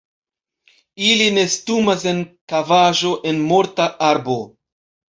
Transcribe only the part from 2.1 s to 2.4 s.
en